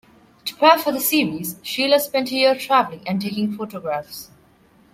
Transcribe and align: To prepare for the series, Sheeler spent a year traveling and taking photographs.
To 0.45 0.55
prepare 0.55 0.79
for 0.79 0.91
the 0.91 0.99
series, 0.99 1.59
Sheeler 1.59 1.99
spent 1.99 2.31
a 2.31 2.33
year 2.33 2.55
traveling 2.57 3.07
and 3.07 3.21
taking 3.21 3.55
photographs. 3.55 4.31